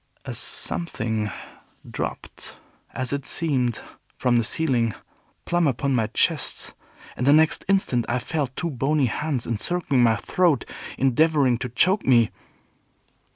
A 0.25 0.33
Something 0.33 1.29
dropped, 1.87 2.57
as 2.91 3.13
it 3.13 3.27
seemed, 3.27 3.81
from 4.17 4.37
the 4.37 4.43
ceiling, 4.43 4.95
plumb 5.45 5.67
upon 5.67 5.93
my 5.93 6.07
chest, 6.07 6.73
and 7.15 7.27
the 7.27 7.31
next 7.33 7.63
instant 7.67 8.07
I 8.09 8.17
felt 8.17 8.55
two 8.55 8.71
bony 8.71 9.05
hands 9.05 9.45
encircling 9.45 10.01
my 10.01 10.15
throat, 10.15 10.65
endeavoring 10.97 11.59
to 11.59 11.69
choke 11.69 12.03
me. 12.03 12.31